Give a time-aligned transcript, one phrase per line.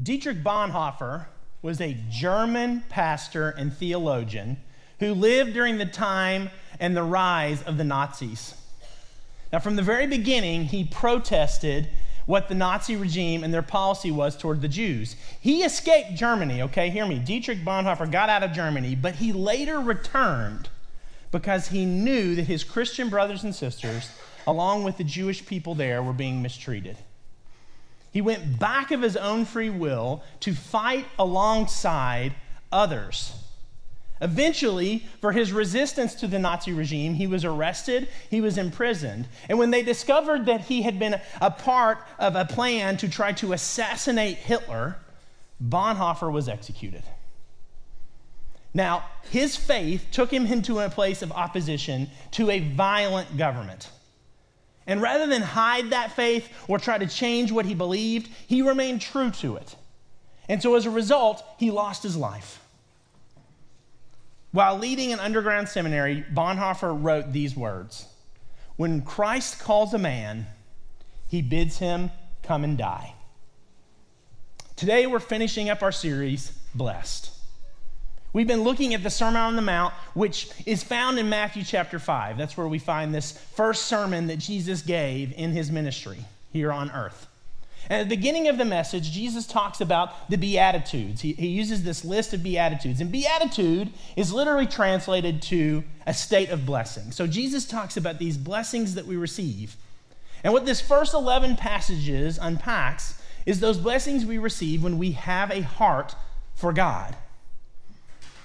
[0.00, 1.26] Dietrich Bonhoeffer
[1.62, 4.58] was a German pastor and theologian
[5.00, 8.54] who lived during the time and the rise of the Nazis.
[9.52, 11.88] Now, from the very beginning, he protested
[12.26, 15.16] what the Nazi regime and their policy was toward the Jews.
[15.40, 16.90] He escaped Germany, okay?
[16.90, 17.18] Hear me.
[17.18, 20.68] Dietrich Bonhoeffer got out of Germany, but he later returned
[21.30, 24.10] because he knew that his Christian brothers and sisters,
[24.46, 26.98] along with the Jewish people there, were being mistreated.
[28.16, 32.34] He went back of his own free will to fight alongside
[32.72, 33.32] others
[34.20, 39.28] Eventually, for his resistance to the Nazi regime, he was arrested, he was imprisoned.
[39.48, 43.32] And when they discovered that he had been a part of a plan to try
[43.32, 44.96] to assassinate Hitler,
[45.62, 47.02] Bonhoeffer was executed.
[48.72, 53.90] Now, his faith took him into a place of opposition to a violent government.
[54.86, 59.00] And rather than hide that faith or try to change what he believed, he remained
[59.00, 59.76] true to it.
[60.48, 62.62] And so as a result, he lost his life.
[64.52, 68.06] While leading an underground seminary, Bonhoeffer wrote these words
[68.76, 70.46] When Christ calls a man,
[71.28, 72.10] he bids him
[72.42, 73.14] come and die.
[74.76, 77.35] Today, we're finishing up our series, Blessed.
[78.36, 81.98] We've been looking at the Sermon on the Mount, which is found in Matthew chapter
[81.98, 82.36] 5.
[82.36, 86.18] That's where we find this first sermon that Jesus gave in his ministry
[86.52, 87.28] here on earth.
[87.88, 91.22] And at the beginning of the message, Jesus talks about the Beatitudes.
[91.22, 93.00] He, he, uses this list of Beatitudes.
[93.00, 97.12] And Beatitude is literally translated to a state of blessing.
[97.12, 99.76] So Jesus talks about these blessings that we receive.
[100.44, 105.50] And what this first 11 passages unpacks is those blessings we receive when we have
[105.50, 106.14] a heart
[106.54, 107.16] for God.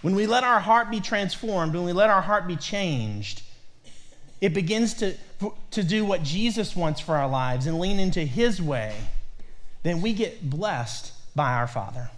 [0.02, 3.44] When we let our heart be transformed, when we let our heart be changed,
[4.40, 5.16] it begins to,
[5.72, 8.96] to do what Jesus wants for our lives and lean into His way
[9.84, 12.12] then we get blessed by our Father.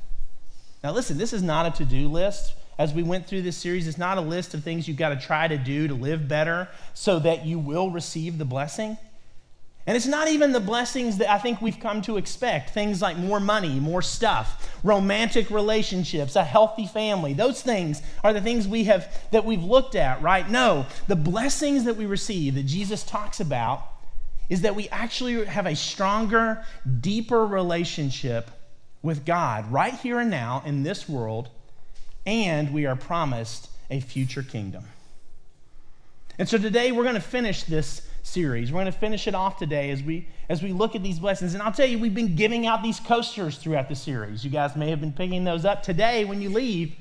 [0.84, 2.56] Now, listen, this is not a to do list.
[2.78, 5.16] As we went through this series, it's not a list of things you've got to
[5.16, 8.98] try to do to live better so that you will receive the blessing.
[9.86, 13.18] And it's not even the blessings that I think we've come to expect things like
[13.18, 17.34] more money, more stuff, romantic relationships, a healthy family.
[17.34, 20.50] Those things are the things we have that we've looked at, right?
[20.50, 23.84] No, the blessings that we receive that Jesus talks about
[24.48, 26.64] is that we actually have a stronger,
[27.02, 28.52] deeper relationship
[29.02, 31.50] with God right here and now in this world,
[32.26, 34.86] and we are promised a future kingdom.
[36.40, 38.72] And so today we're going to finish this series.
[38.72, 41.54] We're going to finish it off today as we as we look at these blessings.
[41.54, 44.44] And I'll tell you, we've been giving out these coasters throughout the series.
[44.44, 46.96] You guys may have been picking those up today when you leave.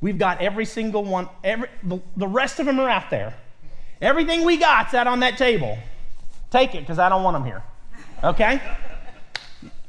[0.00, 1.28] We've got every single one.
[1.42, 3.34] Every the rest of them are out there.
[4.00, 5.78] Everything we got's out on that table.
[6.50, 7.62] Take it because I don't want them here.
[8.22, 8.60] Okay?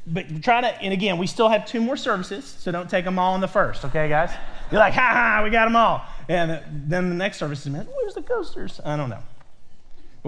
[0.06, 3.18] But try to, and again, we still have two more services, so don't take them
[3.18, 4.30] all in the first, okay, guys?
[4.70, 6.02] You're like, ha ha, we got them all.
[6.28, 8.80] And then the next service is, where's the coasters?
[8.84, 9.22] I don't know.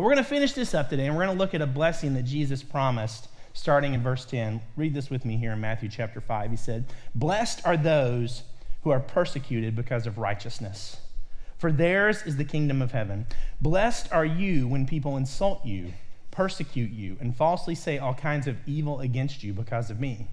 [0.00, 1.66] But we're going to finish this up today, and we're going to look at a
[1.66, 4.62] blessing that Jesus promised starting in verse 10.
[4.74, 6.50] Read this with me here in Matthew chapter 5.
[6.50, 8.44] He said, Blessed are those
[8.82, 10.96] who are persecuted because of righteousness,
[11.58, 13.26] for theirs is the kingdom of heaven.
[13.60, 15.92] Blessed are you when people insult you
[16.30, 20.28] persecute you and falsely say all kinds of evil against you because of me.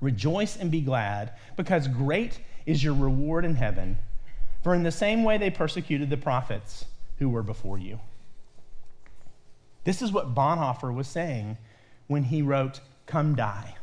[0.00, 3.98] Rejoice and be glad, because great is your reward in heaven.
[4.62, 6.86] For in the same way they persecuted the prophets
[7.18, 8.00] who were before you.
[9.84, 11.58] This is what Bonhoeffer was saying
[12.06, 13.76] when he wrote, Come Die.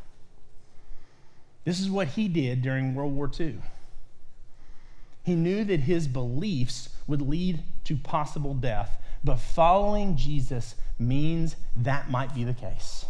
[1.63, 3.59] This is what he did during World War II.
[5.23, 12.09] He knew that his beliefs would lead to possible death, but following Jesus means that
[12.09, 13.05] might be the case.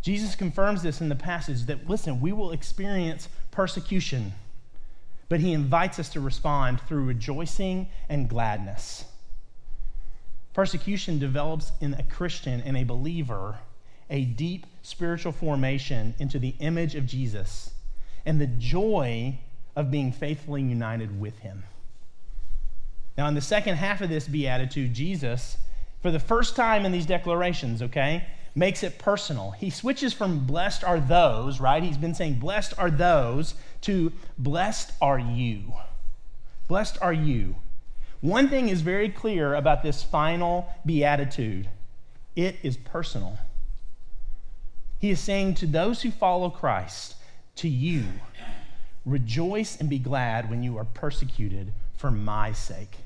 [0.00, 4.32] Jesus confirms this in the passage that, listen, we will experience persecution,
[5.28, 9.04] but he invites us to respond through rejoicing and gladness.
[10.52, 13.58] Persecution develops in a Christian and a believer
[14.10, 17.72] a deep spiritual formation into the image of Jesus
[18.26, 19.38] and the joy
[19.74, 21.64] of being faithfully united with him.
[23.16, 25.56] Now, in the second half of this beatitude, Jesus,
[26.02, 29.52] for the first time in these declarations, okay, makes it personal.
[29.52, 31.82] He switches from blessed are those, right?
[31.82, 35.72] He's been saying blessed are those to blessed are you.
[36.68, 37.56] Blessed are you.
[38.22, 41.68] One thing is very clear about this final beatitude
[42.34, 43.38] it is personal.
[44.98, 47.16] He is saying to those who follow Christ,
[47.56, 48.04] to you,
[49.04, 52.96] rejoice and be glad when you are persecuted for my sake.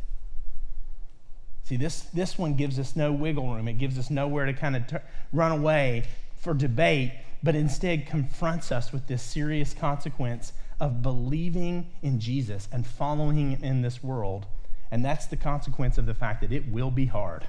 [1.65, 3.67] See, this, this one gives us no wiggle room.
[3.67, 4.97] It gives us nowhere to kind of t-
[5.33, 6.05] run away
[6.37, 7.13] for debate
[7.43, 13.63] but instead confronts us with this serious consequence of believing in Jesus and following him
[13.63, 14.47] in this world.
[14.91, 17.47] And that's the consequence of the fact that it will be hard.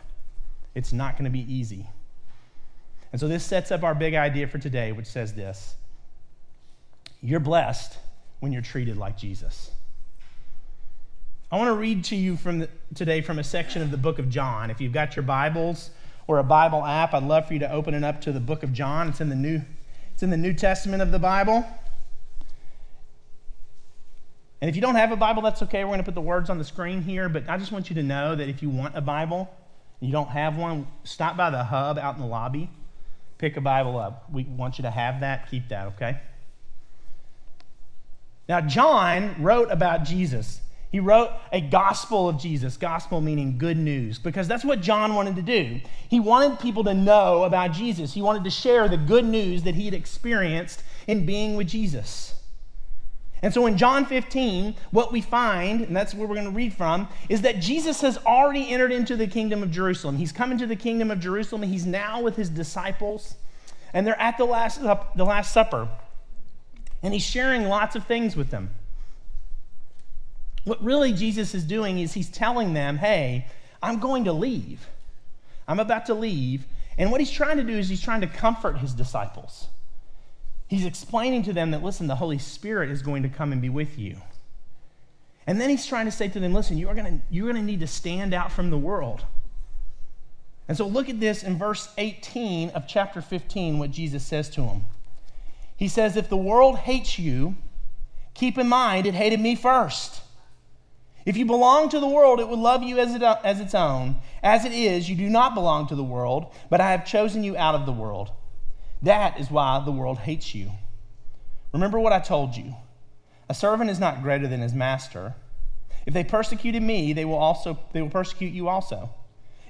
[0.75, 1.87] It's not going to be easy.
[3.11, 5.75] And so this sets up our big idea for today, which says this
[7.21, 7.97] You're blessed
[8.39, 9.71] when you're treated like Jesus.
[11.49, 14.19] I want to read to you from the, today from a section of the book
[14.19, 14.69] of John.
[14.69, 15.91] If you've got your Bibles
[16.27, 18.63] or a Bible app, I'd love for you to open it up to the book
[18.63, 19.07] of John.
[19.07, 19.61] It's in the New,
[20.13, 21.65] it's in the New Testament of the Bible.
[24.61, 25.83] And if you don't have a Bible, that's okay.
[25.83, 27.95] We're going to put the words on the screen here, but I just want you
[27.95, 29.53] to know that if you want a Bible
[29.99, 32.69] and you don't have one, stop by the hub out in the lobby,
[33.37, 34.31] pick a Bible up.
[34.31, 36.19] We want you to have that, keep that, okay?
[38.49, 40.61] Now, John wrote about Jesus.
[40.89, 45.35] He wrote a gospel of Jesus, gospel meaning good news, because that's what John wanted
[45.35, 45.81] to do.
[46.09, 48.13] He wanted people to know about Jesus.
[48.13, 52.33] He wanted to share the good news that he had experienced in being with Jesus.
[53.41, 56.73] And so in John 15, what we find, and that's where we're going to read
[56.73, 60.17] from, is that Jesus has already entered into the kingdom of Jerusalem.
[60.17, 63.35] He's come into the kingdom of Jerusalem, and he's now with his disciples,
[63.93, 65.87] and they're at the Last, the last Supper.
[67.03, 68.71] And he's sharing lots of things with them.
[70.63, 73.45] What really Jesus is doing is he's telling them, hey,
[73.81, 74.87] I'm going to leave.
[75.67, 76.65] I'm about to leave.
[76.97, 79.67] And what he's trying to do is he's trying to comfort his disciples.
[80.67, 83.69] He's explaining to them that, listen, the Holy Spirit is going to come and be
[83.69, 84.17] with you.
[85.45, 87.79] And then he's trying to say to them, listen, you are going you're to need
[87.79, 89.23] to stand out from the world.
[90.67, 94.61] And so look at this in verse 18 of chapter 15, what Jesus says to
[94.61, 94.85] them.
[95.77, 97.55] He says, If the world hates you,
[98.33, 100.21] keep in mind it hated me first.
[101.25, 104.17] If you belong to the world, it would love you as, it, as its own.
[104.41, 107.55] As it is, you do not belong to the world, but I have chosen you
[107.57, 108.31] out of the world.
[109.01, 110.71] That is why the world hates you.
[111.73, 112.75] Remember what I told you
[113.49, 115.35] a servant is not greater than his master.
[116.05, 119.11] If they persecuted me, they will also they will persecute you also.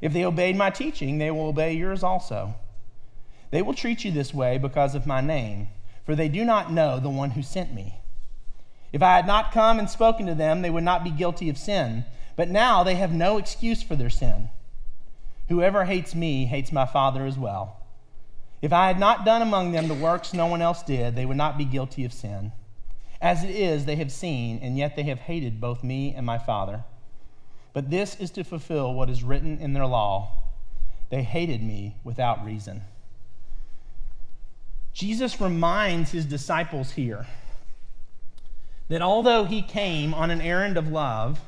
[0.02, 2.56] If they obeyed my teaching, they will obey yours also.
[3.52, 5.70] They will treat you this way because of my name,
[6.06, 8.00] for they do not know the one who sent me.
[8.94, 11.58] If I had not come and spoken to them, they would not be guilty of
[11.58, 12.06] sin.
[12.36, 14.50] But now they have no excuse for their sin.
[15.50, 17.77] Whoever hates me hates my Father as well.
[18.62, 21.38] If I had not done among them the works no one else did, they would
[21.38, 22.52] not be guilty of sin.
[23.22, 26.38] As it is, they have seen, and yet they have hated both me and my
[26.38, 26.84] Father.
[27.74, 30.32] But this is to fulfill what is written in their law
[31.10, 32.82] they hated me without reason.
[34.94, 37.28] Jesus reminds his disciples here
[38.90, 41.40] that although he came on an errand of love,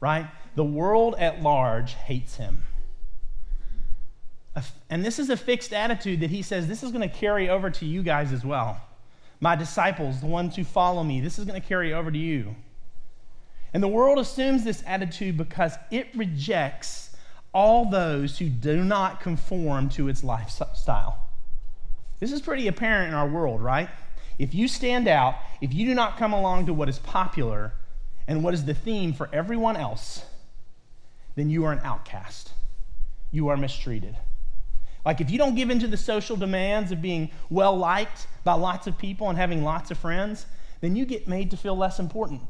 [0.00, 2.64] right, the world at large hates him.
[4.90, 7.70] And this is a fixed attitude that he says this is going to carry over
[7.70, 8.80] to you guys as well.
[9.40, 12.54] My disciples, the ones who follow me, this is going to carry over to you.
[13.74, 17.16] And the world assumes this attitude because it rejects
[17.54, 21.18] all those who do not conform to its lifestyle.
[22.20, 23.88] This is pretty apparent in our world, right?
[24.38, 27.72] If you stand out, if you do not come along to what is popular
[28.28, 30.24] and what is the theme for everyone else,
[31.34, 32.52] then you are an outcast.
[33.30, 34.16] You are mistreated.
[35.04, 38.54] Like, if you don't give in to the social demands of being well liked by
[38.54, 40.46] lots of people and having lots of friends,
[40.80, 42.42] then you get made to feel less important.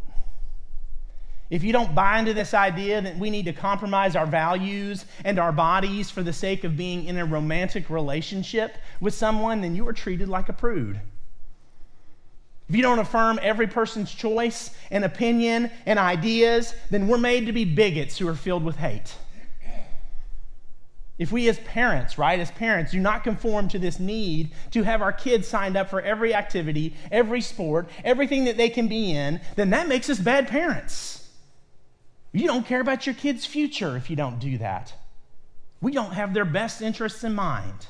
[1.52, 5.38] If you don't buy into this idea that we need to compromise our values and
[5.38, 9.86] our bodies for the sake of being in a romantic relationship with someone, then you
[9.86, 10.98] are treated like a prude.
[12.70, 17.52] If you don't affirm every person's choice and opinion and ideas, then we're made to
[17.52, 19.14] be bigots who are filled with hate.
[21.18, 25.02] If we, as parents, right, as parents, do not conform to this need to have
[25.02, 29.40] our kids signed up for every activity, every sport, everything that they can be in,
[29.56, 31.28] then that makes us bad parents.
[32.32, 34.94] You don't care about your kids' future if you don't do that.
[35.82, 37.86] We don't have their best interests in mind.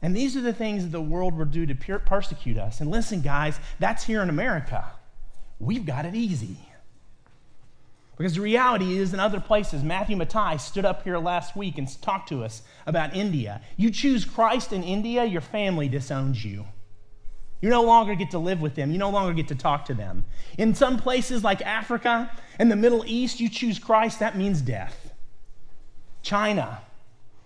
[0.00, 2.80] And these are the things that the world will do to persecute us.
[2.80, 4.86] And listen, guys, that's here in America.
[5.58, 6.56] We've got it easy.
[8.18, 12.02] Because the reality is, in other places, Matthew Matai stood up here last week and
[12.02, 13.60] talked to us about India.
[13.76, 16.66] You choose Christ in India, your family disowns you.
[17.60, 18.90] You no longer get to live with them.
[18.90, 20.24] You no longer get to talk to them.
[20.58, 25.12] In some places like Africa and the Middle East, you choose Christ, that means death.
[26.22, 26.80] China.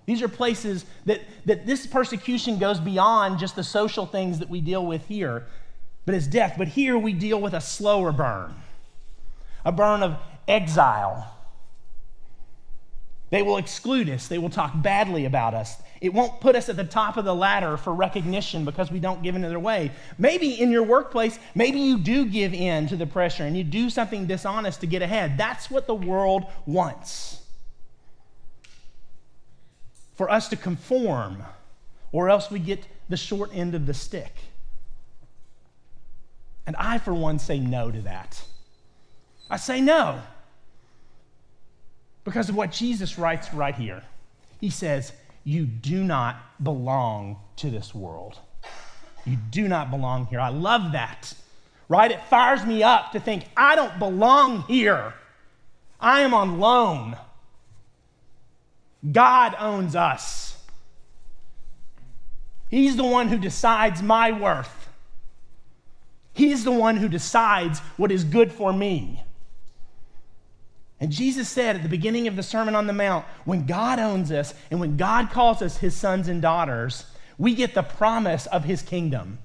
[0.07, 4.63] These are places that, that this persecution goes beyond just the social things that we
[4.63, 5.47] deal with here,
[6.07, 6.55] but it's death.
[6.57, 8.55] But here we deal with a slower burn,
[9.65, 10.17] a burn of
[10.49, 11.33] exile.
[13.33, 14.29] They will exclude us.
[14.29, 15.81] They will talk badly about us.
[16.03, 19.23] It won't put us at the top of the ladder for recognition because we don't
[19.23, 19.91] give in their way.
[20.19, 23.89] Maybe in your workplace, maybe you do give in to the pressure and you do
[23.89, 25.39] something dishonest to get ahead.
[25.39, 27.43] That's what the world wants.
[30.17, 31.43] For us to conform,
[32.13, 34.35] or else we get the short end of the stick.
[36.67, 38.45] And I, for one, say no to that.
[39.49, 40.21] I say no
[42.25, 44.03] because of what Jesus writes right here.
[44.61, 45.13] He says,
[45.45, 48.39] You do not belong to this world.
[49.25, 50.41] You do not belong here.
[50.41, 51.33] I love that,
[51.89, 52.11] right?
[52.11, 55.15] It fires me up to think, I don't belong here.
[56.01, 57.17] I am on loan.
[59.11, 60.57] God owns us.
[62.69, 64.89] He's the one who decides my worth.
[66.33, 69.23] He's the one who decides what is good for me.
[71.03, 74.31] And Jesus said at the beginning of the Sermon on the Mount when God owns
[74.31, 77.07] us and when God calls us his sons and daughters,
[77.37, 79.41] we get the promise of his kingdom.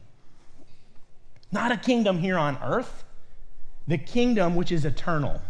[1.52, 3.04] Not a kingdom here on earth,
[3.88, 5.42] the kingdom which is eternal.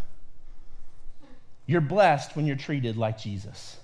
[1.66, 3.76] You're blessed when you're treated like Jesus.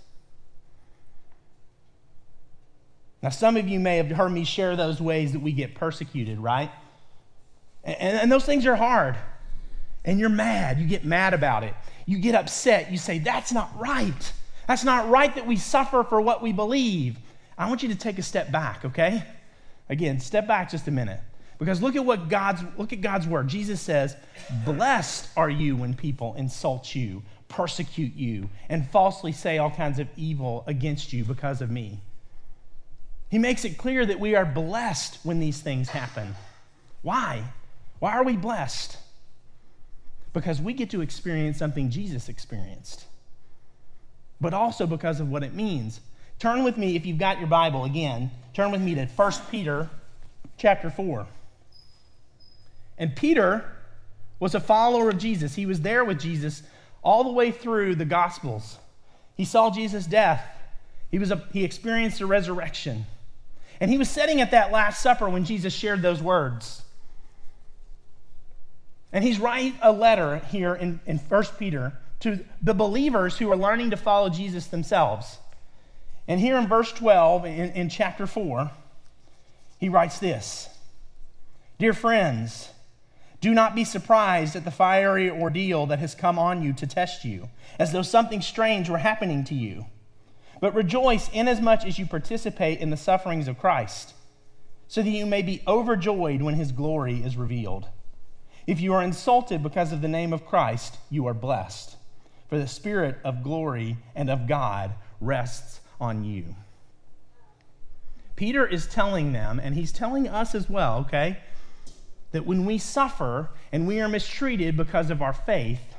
[3.23, 6.39] Now, some of you may have heard me share those ways that we get persecuted,
[6.39, 6.71] right?
[7.83, 9.15] And, and those things are hard.
[10.07, 10.79] And you're mad.
[10.79, 11.75] You get mad about it
[12.07, 12.91] you get upset.
[12.91, 14.33] You say, That's not right.
[14.67, 17.19] That's not right that we suffer for what we believe.
[17.57, 19.23] I want you to take a step back, okay?
[19.89, 21.21] Again, step back just a minute.
[21.59, 23.49] Because look at what God's look at God's word.
[23.49, 24.17] Jesus says,
[24.65, 30.09] "Blessed are you when people insult you, persecute you, and falsely say all kinds of
[30.17, 32.01] evil against you because of me."
[33.29, 36.35] He makes it clear that we are blessed when these things happen.
[37.03, 37.45] Why?
[37.99, 38.97] Why are we blessed?
[40.35, 43.07] Because we get to experience something Jesus experienced,
[44.41, 46.01] but also because of what it means.
[46.39, 49.89] Turn with me, if you've got your Bible again, turn with me to 1 Peter
[50.59, 51.27] chapter 4.
[52.99, 53.65] And Peter
[54.41, 55.55] was a follower of Jesus.
[55.55, 56.63] He was there with Jesus
[57.03, 58.79] all the way through the Gospels.
[59.37, 60.45] He saw Jesus' death,
[61.11, 63.07] he, was a, he experienced a resurrection.
[63.81, 66.84] And he was sitting at that Last Supper when Jesus shared those words.
[69.15, 73.57] And he's writing a letter here in, in 1 Peter to the believers who are
[73.57, 75.39] learning to follow Jesus themselves.
[76.27, 78.73] And here in verse 12, in, in chapter 4,
[79.79, 80.69] he writes this
[81.79, 82.71] Dear friends,
[83.41, 87.25] do not be surprised at the fiery ordeal that has come on you to test
[87.25, 89.87] you, as though something strange were happening to you.
[90.61, 94.15] But rejoice inasmuch as you participate in the sufferings of Christ,
[94.89, 97.89] so that you may be overjoyed when his glory is revealed.
[98.67, 101.97] If you are insulted because of the name of Christ, you are blessed,
[102.49, 106.55] for the Spirit of glory and of God rests on you.
[108.37, 111.39] Peter is telling them, and he's telling us as well, okay,
[112.33, 115.95] that when we suffer and we are mistreated because of our faith,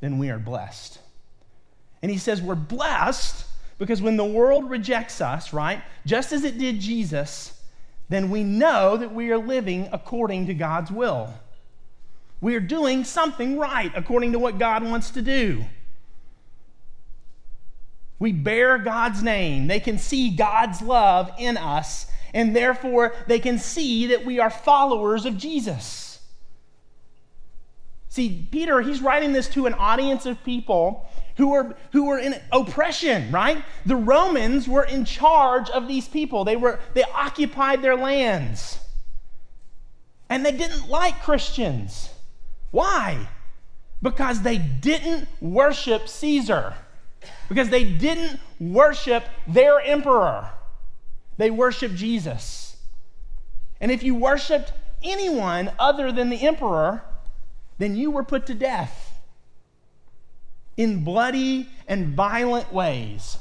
[0.00, 0.98] then we are blessed.
[2.02, 3.46] And he says we're blessed
[3.78, 7.58] because when the world rejects us, right, just as it did Jesus,
[8.08, 11.32] then we know that we are living according to God's will.
[12.40, 15.64] We're doing something right according to what God wants to do.
[18.18, 19.66] We bear God's name.
[19.66, 24.50] They can see God's love in us, and therefore they can see that we are
[24.50, 26.20] followers of Jesus.
[28.08, 32.40] See, Peter, he's writing this to an audience of people who were, who were in
[32.50, 33.64] oppression, right?
[33.86, 38.80] The Romans were in charge of these people, they, were, they occupied their lands.
[40.28, 42.10] And they didn't like Christians.
[42.70, 43.28] Why?
[44.02, 46.74] Because they didn't worship Caesar,
[47.48, 50.50] because they didn't worship their emperor.
[51.36, 52.76] They worshiped Jesus.
[53.80, 54.72] And if you worshiped
[55.02, 57.02] anyone other than the emperor,
[57.78, 59.18] then you were put to death
[60.76, 63.38] in bloody and violent ways.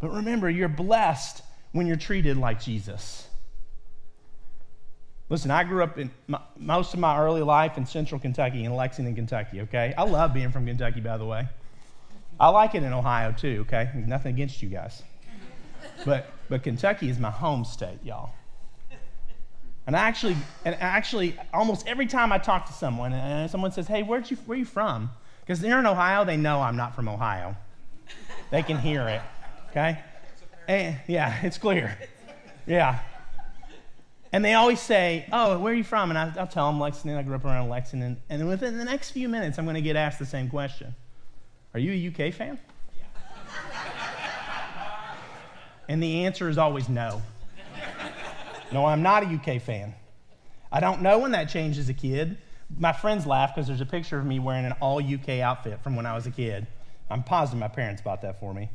[0.00, 3.23] But remember, you're blessed when you're treated like Jesus.
[5.30, 8.74] Listen, I grew up in my, most of my early life in central Kentucky, in
[8.74, 9.94] Lexington, Kentucky, okay?
[9.96, 11.48] I love being from Kentucky, by the way.
[12.38, 13.90] I like it in Ohio, too, okay?
[13.94, 15.02] Nothing against you guys.
[16.04, 18.32] But, but Kentucky is my home state, y'all.
[19.86, 23.86] And I actually, and actually, almost every time I talk to someone, and someone says,
[23.86, 26.96] "Hey, where'd you, where are you from?" Because they're in Ohio, they know I'm not
[26.96, 27.54] from Ohio.
[28.50, 29.20] They can hear it.
[29.70, 30.00] Okay?
[30.66, 31.98] And, yeah, it's clear.
[32.66, 33.00] Yeah.
[34.34, 36.10] And they always say, Oh, where are you from?
[36.10, 37.16] And I, will tell them Lexington.
[37.16, 38.20] I grew up around Lexington.
[38.28, 40.92] And within the next few minutes, I'm going to get asked the same question
[41.72, 42.58] Are you a UK fan?
[45.86, 47.22] And the answer is always no.
[48.72, 49.94] No, I'm not a UK fan.
[50.72, 52.36] I don't know when that changed as a kid.
[52.76, 55.94] My friends laugh because there's a picture of me wearing an all UK outfit from
[55.94, 56.66] when I was a kid.
[57.08, 58.68] I'm positive my parents bought that for me.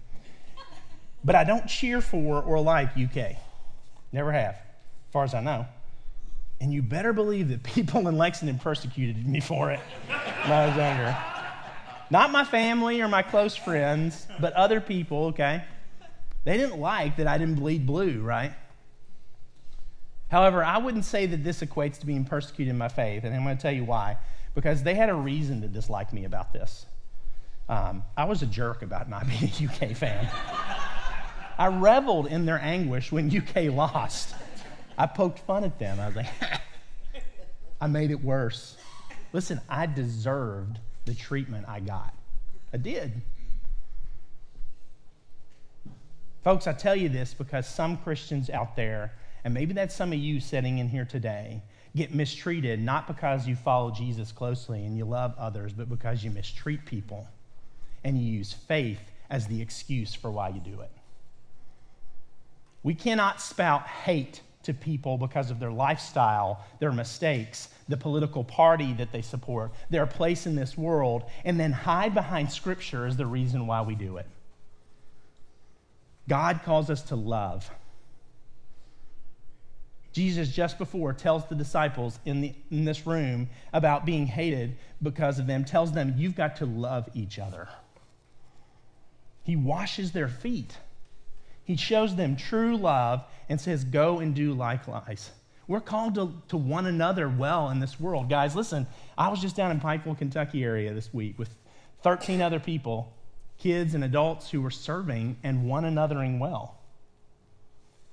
[1.25, 3.35] But I don't cheer for or like UK.
[4.13, 4.55] Never have,
[5.09, 5.65] as far as I know.
[6.61, 10.75] And you better believe that people in Lexington persecuted me for it when I was
[10.75, 11.17] younger.
[12.11, 15.63] Not my family or my close friends, but other people, okay?
[16.43, 18.53] They didn't like that I didn't bleed blue, right?
[20.29, 23.43] However, I wouldn't say that this equates to being persecuted in my faith, and I'm
[23.43, 24.17] going to tell you why.
[24.53, 26.85] Because they had a reason to dislike me about this.
[27.67, 30.29] Um, I was a jerk about not being a UK fan.
[31.57, 34.35] I reveled in their anguish when UK lost.
[34.99, 35.97] I poked fun at them.
[35.97, 36.27] I was like,
[37.81, 38.77] I made it worse.
[39.31, 42.13] Listen, I deserved the treatment I got.
[42.73, 43.21] I did.
[46.43, 49.13] Folks, I tell you this because some Christians out there,
[49.45, 51.63] and maybe that's some of you sitting in here today,
[51.95, 56.31] get mistreated not because you follow Jesus closely and you love others, but because you
[56.31, 57.25] mistreat people
[58.03, 60.91] and you use faith as the excuse for why you do it.
[62.83, 68.93] We cannot spout hate to people because of their lifestyle, their mistakes, the political party
[68.93, 73.25] that they support, their place in this world, and then hide behind Scripture as the
[73.25, 74.27] reason why we do it.
[76.27, 77.69] God calls us to love.
[80.11, 85.39] Jesus, just before, tells the disciples in, the, in this room about being hated because
[85.39, 87.69] of them, tells them, You've got to love each other.
[89.43, 90.77] He washes their feet.
[91.69, 95.29] He shows them true love and says, Go and do likewise.
[95.67, 98.27] We're called to, to one another well in this world.
[98.27, 101.53] Guys, listen, I was just down in Pikeville, Kentucky area this week with
[102.01, 103.13] 13 other people
[103.59, 106.79] kids and adults who were serving and one anothering well.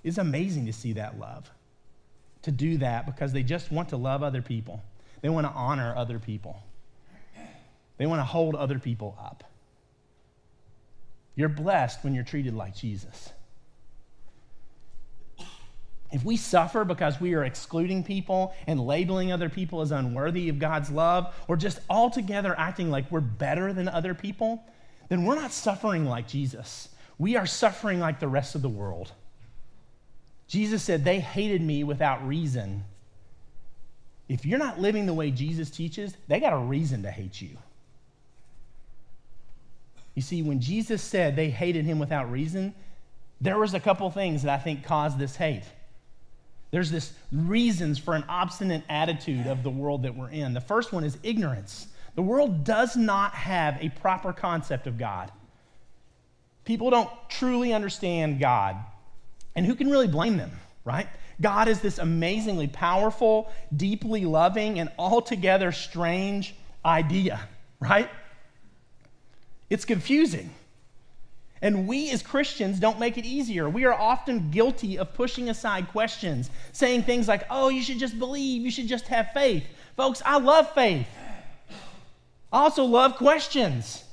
[0.05, 1.51] It's amazing to see that love,
[2.43, 4.83] to do that because they just want to love other people.
[5.23, 6.63] They want to honor other people.
[7.97, 9.45] They want to hold other people up.
[11.37, 13.31] You're blessed when you're treated like Jesus.
[16.13, 20.59] If we suffer because we are excluding people and labeling other people as unworthy of
[20.59, 24.65] God's love, or just altogether acting like we're better than other people,
[25.09, 26.89] then we're not suffering like Jesus.
[27.19, 29.13] We are suffering like the rest of the world.
[30.49, 32.85] Jesus said, They hated me without reason.
[34.29, 37.57] If you're not living the way Jesus teaches, they got a reason to hate you.
[40.15, 42.75] You see, when Jesus said they hated him without reason,
[43.41, 45.65] there was a couple things that I think caused this hate.
[46.77, 50.53] There's this reasons for an obstinate attitude of the world that we're in.
[50.53, 51.87] The first one is ignorance.
[52.17, 55.33] The world does not have a proper concept of God.
[56.67, 58.77] People don't truly understand God.
[59.55, 60.51] And who can really blame them,
[60.85, 61.09] right?
[61.41, 67.41] God is this amazingly powerful, deeply loving, and altogether strange idea,
[67.81, 68.11] right?
[69.71, 70.51] It's confusing.
[71.67, 73.69] And we as Christians don't make it easier.
[73.69, 78.21] We are often guilty of pushing aside questions, saying things like, oh, you should just
[78.21, 79.65] believe, you should just have faith.
[79.97, 81.09] Folks, I love faith.
[82.53, 84.05] I also love questions.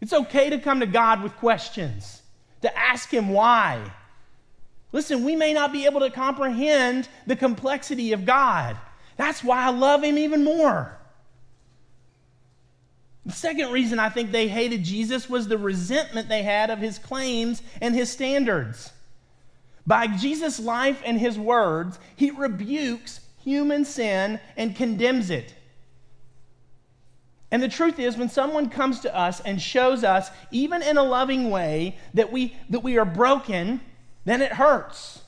[0.00, 2.22] It's okay to come to God with questions,
[2.62, 3.92] to ask Him why.
[4.92, 8.78] Listen, we may not be able to comprehend the complexity of God.
[9.18, 10.97] That's why I love Him even more.
[13.28, 16.98] The second reason I think they hated Jesus was the resentment they had of his
[16.98, 18.90] claims and his standards.
[19.86, 25.54] By Jesus' life and his words, he rebukes human sin and condemns it.
[27.50, 31.02] And the truth is, when someone comes to us and shows us, even in a
[31.02, 33.82] loving way, that we, that we are broken,
[34.24, 35.20] then it hurts.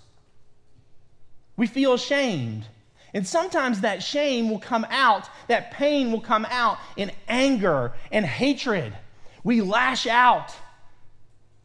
[1.55, 2.65] We feel ashamed.
[3.13, 8.25] And sometimes that shame will come out, that pain will come out in anger and
[8.25, 8.93] hatred.
[9.43, 10.55] We lash out.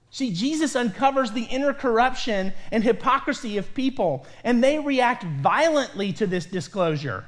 [0.10, 6.26] See, Jesus uncovers the inner corruption and hypocrisy of people, and they react violently to
[6.26, 7.26] this disclosure.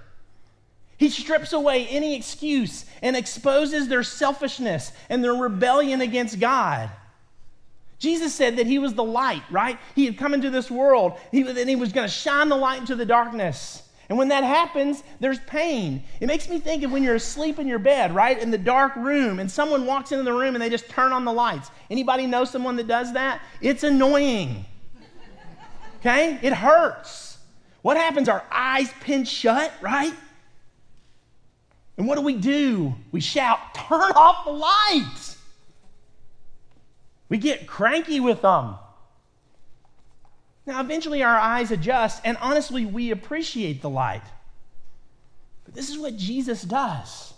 [0.98, 6.90] He strips away any excuse and exposes their selfishness and their rebellion against God.
[8.00, 9.78] Jesus said that he was the light, right?
[9.96, 12.80] He had come into this world he, and he was going to shine the light
[12.80, 13.84] into the darkness.
[14.10, 16.04] And when that happens, there's pain.
[16.22, 18.96] It makes me think of when you're asleep in your bed, right, in the dark
[18.96, 21.70] room, and someone walks into the room and they just turn on the lights.
[21.90, 23.42] Anybody know someone that does that?
[23.60, 24.66] It's annoying.
[26.00, 26.40] Okay?
[26.42, 27.38] It hurts.
[27.82, 28.30] What happens?
[28.30, 30.14] Our eyes pinch shut, right?
[31.98, 32.96] And what do we do?
[33.12, 35.38] We shout, Turn off the lights.
[37.30, 38.76] We get cranky with them.
[40.68, 44.22] Now, eventually our eyes adjust, and honestly, we appreciate the light.
[45.64, 47.34] But this is what Jesus does.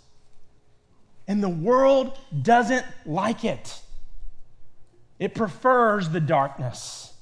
[1.27, 3.81] And the world doesn't like it,
[5.19, 7.13] it prefers the darkness.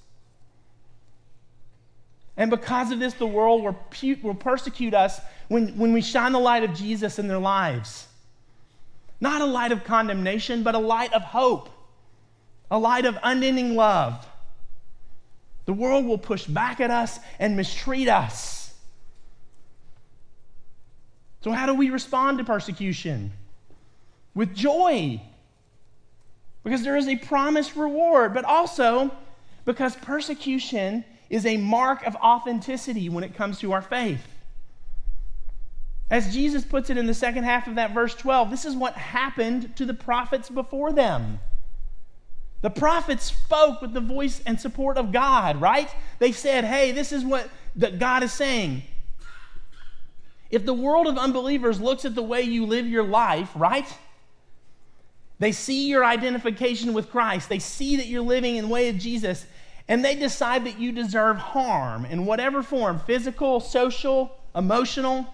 [2.37, 6.31] And because of this, the world will, pu- will persecute us when, when we shine
[6.31, 8.07] the light of Jesus in their lives.
[9.19, 11.69] Not a light of condemnation, but a light of hope,
[12.69, 14.23] a light of unending love.
[15.67, 18.73] The world will push back at us and mistreat us.
[21.43, 23.33] So, how do we respond to persecution?
[24.33, 25.21] With joy,
[26.63, 29.11] because there is a promised reward, but also
[29.65, 34.25] because persecution is a mark of authenticity when it comes to our faith.
[36.09, 38.93] As Jesus puts it in the second half of that verse 12, this is what
[38.93, 41.41] happened to the prophets before them.
[42.61, 45.89] The prophets spoke with the voice and support of God, right?
[46.19, 47.49] They said, hey, this is what
[47.99, 48.83] God is saying.
[50.49, 53.87] If the world of unbelievers looks at the way you live your life, right?
[55.39, 57.47] They see your identification with Christ.
[57.47, 59.45] They see that you're living in the way of Jesus,
[59.87, 65.27] and they decide that you deserve harm in whatever form physical, social, emotional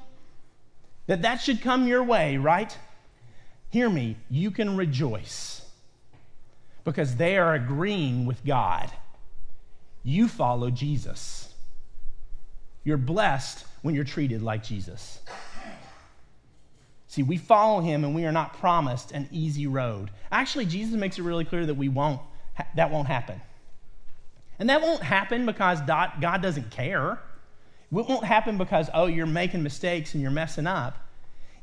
[1.08, 2.78] that that should come your way, right?
[3.70, 5.63] Hear me, you can rejoice
[6.84, 8.92] because they are agreeing with God.
[10.04, 11.54] You follow Jesus.
[12.84, 15.20] You're blessed when you're treated like Jesus.
[17.08, 20.10] See, we follow him and we are not promised an easy road.
[20.32, 22.20] Actually, Jesus makes it really clear that we won't
[22.76, 23.42] that won't happen.
[24.60, 27.20] And that won't happen because God doesn't care.
[27.92, 30.98] It won't happen because, oh, you're making mistakes and you're messing up.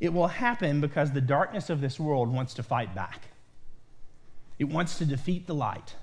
[0.01, 3.30] It will happen because the darkness of this world wants to fight back.
[4.61, 5.97] It wants to defeat the light.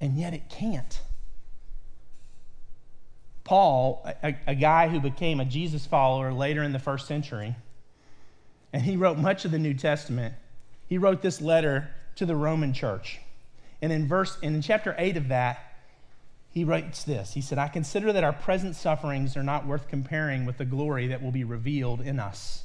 [0.00, 1.00] And yet it can't.
[3.42, 7.56] Paul, a, a, guy who became a Jesus follower later in the first century,
[8.72, 10.34] and he wrote much of the New Testament,
[10.88, 13.18] he wrote this letter to the Roman church.
[13.82, 15.58] And in verse and in chapter 8 of that,
[16.50, 20.44] he writes this He said, I consider that our present sufferings are not worth comparing
[20.44, 22.64] with the glory that will be revealed in us.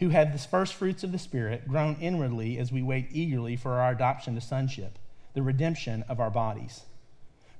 [0.00, 3.78] who have the first fruits of the Spirit, groan inwardly as we wait eagerly for
[3.78, 4.98] our adoption to sonship,
[5.34, 6.82] the redemption of our bodies.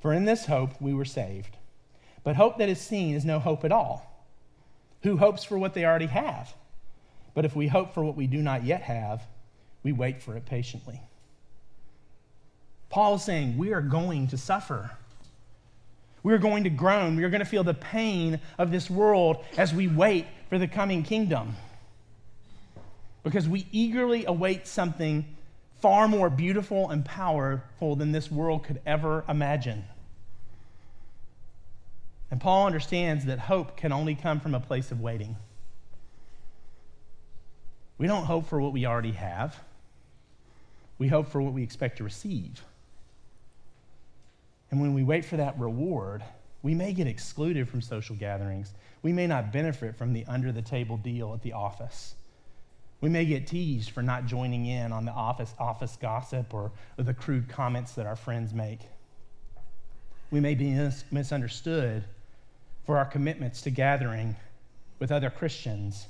[0.00, 1.58] For in this hope we were saved.
[2.24, 4.06] But hope that is seen is no hope at all.
[5.02, 6.54] Who hopes for what they already have?
[7.34, 9.22] But if we hope for what we do not yet have,
[9.82, 11.00] we wait for it patiently.
[12.88, 14.90] Paul is saying we are going to suffer.
[16.22, 17.16] We are going to groan.
[17.16, 20.68] We are going to feel the pain of this world as we wait for the
[20.68, 21.54] coming kingdom.
[23.22, 25.36] Because we eagerly await something
[25.80, 29.84] far more beautiful and powerful than this world could ever imagine.
[32.30, 35.36] And Paul understands that hope can only come from a place of waiting.
[37.98, 39.58] We don't hope for what we already have,
[40.98, 42.62] we hope for what we expect to receive.
[44.70, 46.22] And when we wait for that reward,
[46.62, 48.72] we may get excluded from social gatherings.
[49.02, 52.14] We may not benefit from the under the table deal at the office.
[53.00, 57.04] We may get teased for not joining in on the office, office gossip or, or
[57.04, 58.80] the crude comments that our friends make.
[60.30, 62.04] We may be mis- misunderstood
[62.84, 64.36] for our commitments to gathering
[64.98, 66.08] with other Christians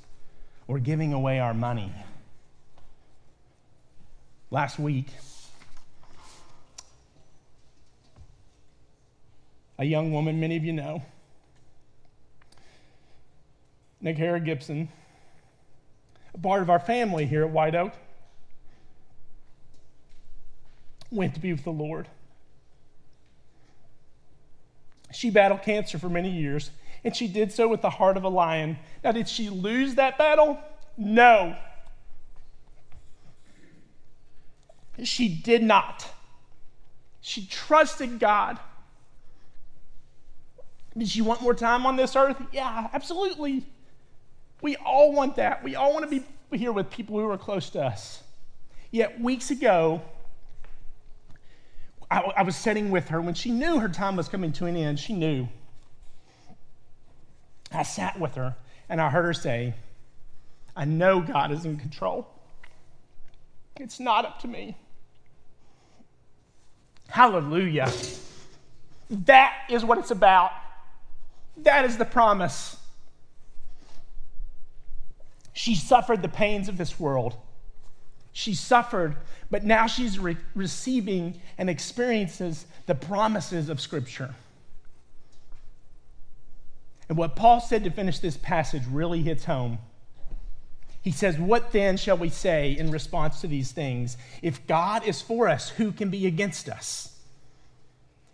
[0.67, 1.93] or giving away our money.
[4.51, 5.07] Last week,
[9.79, 11.03] a young woman many of you know.
[14.01, 14.89] Nick Hara Gibson,
[16.43, 17.93] part of our family here at White Oak,
[21.11, 22.09] went to be with the Lord.
[25.13, 26.71] She battled cancer for many years,
[27.03, 28.79] and she did so with the heart of a lion.
[29.03, 30.59] Now, did she lose that battle?
[30.97, 31.57] No.
[35.03, 36.07] She did not.
[37.21, 38.59] She trusted God.
[40.97, 42.37] Did she want more time on this earth?
[42.53, 43.65] Yeah, absolutely.
[44.63, 45.63] We all want that.
[45.63, 48.23] We all want to be here with people who are close to us.
[48.91, 50.03] Yet weeks ago,
[52.11, 54.77] I, I was sitting with her when she knew her time was coming to an
[54.77, 54.99] end.
[54.99, 55.49] She knew.
[57.73, 58.57] I sat with her
[58.89, 59.75] and I heard her say,
[60.75, 62.27] I know God is in control.
[63.77, 64.77] It's not up to me.
[67.09, 67.91] Hallelujah.
[69.11, 70.51] That is what it's about.
[71.59, 72.77] That is the promise.
[75.53, 77.37] She suffered the pains of this world.
[78.33, 79.17] She suffered,
[79.51, 84.35] but now she's re- receiving and experiences the promises of Scripture.
[87.09, 89.79] And what Paul said to finish this passage really hits home.
[91.03, 94.17] He says, What then shall we say in response to these things?
[94.43, 97.17] If God is for us, who can be against us?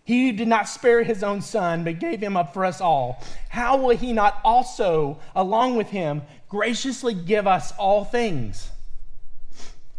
[0.03, 3.21] He who did not spare his own son, but gave him up for us all,
[3.49, 8.69] how will he not also, along with him, graciously give us all things?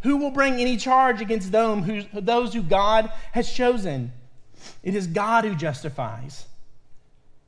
[0.02, 4.12] Who will bring any charge against who, those who God has chosen?
[4.82, 6.46] It is God who justifies.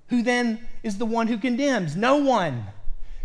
[0.08, 1.94] Who then is the one who condemns?
[1.94, 2.66] No one.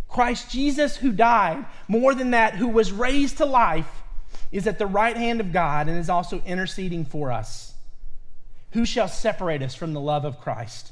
[0.07, 4.03] Christ Jesus, who died, more than that, who was raised to life,
[4.51, 7.73] is at the right hand of God and is also interceding for us.
[8.71, 10.91] Who shall separate us from the love of Christ?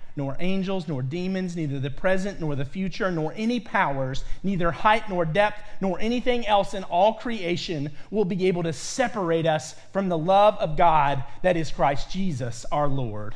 [0.15, 5.09] nor angels, nor demons, neither the present nor the future, nor any powers, neither height
[5.09, 10.09] nor depth, nor anything else in all creation will be able to separate us from
[10.09, 13.35] the love of God that is Christ Jesus our Lord.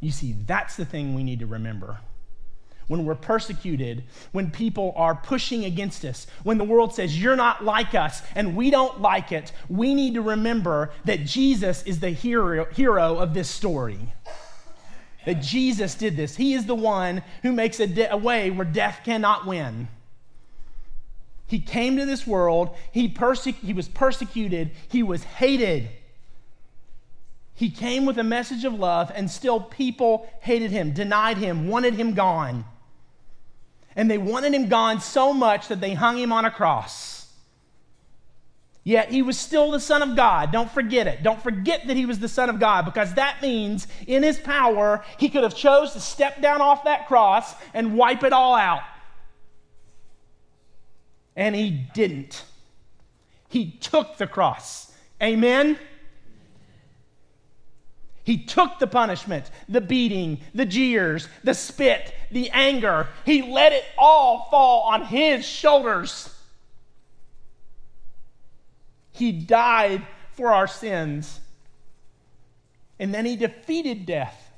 [0.00, 1.98] You see, that's the thing we need to remember
[2.90, 7.64] when we're persecuted, when people are pushing against us, when the world says, You're not
[7.64, 12.10] like us, and we don't like it, we need to remember that Jesus is the
[12.10, 14.12] hero, hero of this story.
[15.24, 16.34] That Jesus did this.
[16.34, 19.86] He is the one who makes a, de- a way where death cannot win.
[21.46, 25.90] He came to this world, he, perse- he was persecuted, he was hated.
[27.54, 31.94] He came with a message of love, and still people hated him, denied him, wanted
[31.94, 32.64] him gone.
[33.96, 37.20] And they wanted him gone so much that they hung him on a cross.
[38.82, 40.52] Yet he was still the Son of God.
[40.52, 41.22] Don't forget it.
[41.22, 45.04] Don't forget that he was the Son of God because that means in his power,
[45.18, 48.82] he could have chose to step down off that cross and wipe it all out.
[51.36, 52.44] And he didn't.
[53.48, 54.92] He took the cross.
[55.22, 55.78] Amen.
[58.24, 63.08] He took the punishment, the beating, the jeers, the spit, the anger.
[63.24, 66.34] He let it all fall on his shoulders.
[69.12, 71.40] He died for our sins.
[72.98, 74.50] And then he defeated death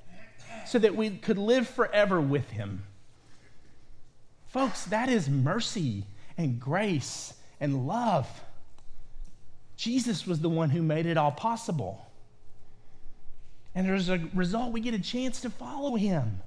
[0.66, 2.82] so that we could live forever with him.
[4.48, 6.04] Folks, that is mercy
[6.36, 8.28] and grace and love.
[9.76, 12.04] Jesus was the one who made it all possible.
[13.74, 16.40] And as a result, we get a chance to follow him,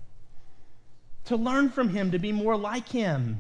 [1.25, 3.39] to learn from him, to be more like him.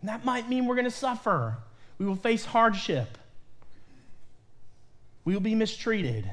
[0.00, 1.58] And that might mean we're going to suffer.
[1.98, 3.18] We will face hardship.
[5.24, 6.30] We will be mistreated.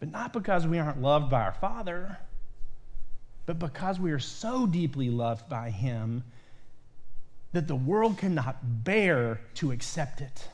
[0.00, 2.18] But not because we aren't loved by our Father,
[3.46, 6.24] but because we are so deeply loved by Him
[7.52, 10.48] that the world cannot bear to accept it.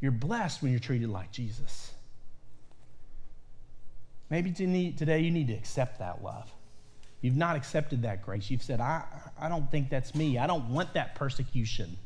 [0.00, 1.92] You're blessed when you're treated like Jesus.
[4.28, 6.50] Maybe today you need to accept that love.
[7.20, 8.50] You've not accepted that grace.
[8.50, 9.04] You've said, I,
[9.40, 10.38] I don't think that's me.
[10.38, 11.96] I don't want that persecution.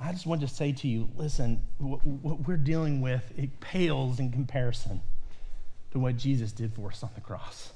[0.00, 4.20] I just want to say to you listen, what, what we're dealing with, it pales
[4.20, 5.00] in comparison
[5.90, 7.72] to what Jesus did for us on the cross.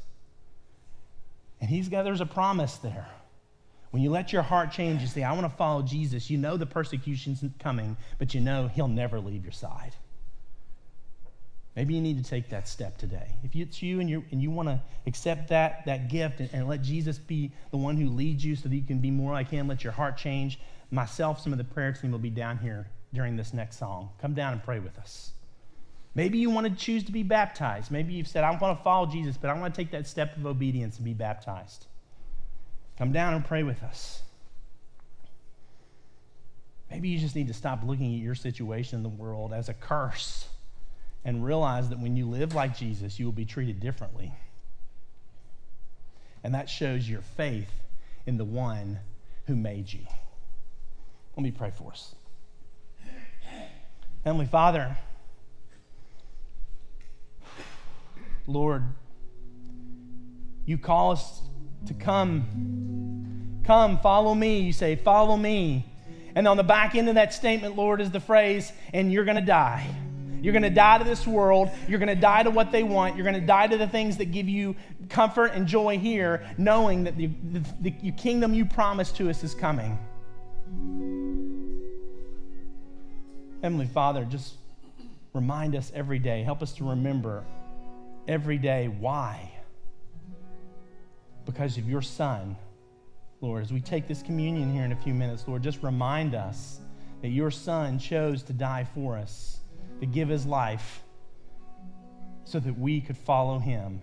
[1.60, 3.08] And he's got, there's a promise there.
[3.92, 6.56] When you let your heart change, you say, I want to follow Jesus, you know
[6.56, 9.94] the persecution's coming, but you know he'll never leave your side.
[11.76, 13.34] Maybe you need to take that step today.
[13.44, 16.68] If it's you and, you and you want to accept that, that gift and, and,
[16.68, 19.50] let Jesus be the one who leads you so that you can be more like
[19.50, 20.58] him, let your heart change.
[20.90, 24.08] Myself, some of the prayer team will be down here during this next song.
[24.22, 25.32] Come down and pray with us.
[26.14, 27.90] Maybe you want to choose to be baptized.
[27.90, 30.34] Maybe you've said, I want to follow Jesus, but I want to take that step
[30.36, 31.86] of obedience and be baptized.
[32.98, 34.22] Come down and pray with us.
[36.90, 39.74] Maybe you just need to stop looking at your situation in the world as a
[39.74, 40.46] curse
[41.24, 44.32] and realize that when you live like Jesus, you will be treated differently.
[46.44, 47.70] And that shows your faith
[48.26, 48.98] in the one
[49.46, 50.00] who made you.
[51.36, 52.14] Let me pray for us.
[54.24, 54.96] Heavenly Father,
[58.46, 58.84] Lord,
[60.66, 61.40] you call us
[61.86, 63.60] to come.
[63.64, 64.60] Come, follow me.
[64.60, 65.86] You say, Follow me.
[66.34, 69.36] And on the back end of that statement, Lord, is the phrase, and you're going
[69.36, 69.86] to die.
[70.40, 71.70] You're going to die to this world.
[71.86, 73.16] You're going to die to what they want.
[73.16, 74.74] You're going to die to the things that give you
[75.08, 79.54] comfort and joy here, knowing that the, the, the kingdom you promised to us is
[79.54, 79.98] coming.
[83.62, 84.54] Heavenly Father, just
[85.32, 86.42] remind us every day.
[86.42, 87.44] Help us to remember
[88.26, 89.51] every day why.
[91.44, 92.56] Because of your Son,
[93.40, 93.62] Lord.
[93.62, 96.80] As we take this communion here in a few minutes, Lord, just remind us
[97.20, 99.58] that your Son chose to die for us
[100.00, 101.02] to give his life
[102.44, 104.02] so that we could follow him.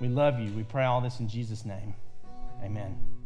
[0.00, 0.52] We love you.
[0.52, 1.94] We pray all this in Jesus' name.
[2.62, 3.17] Amen.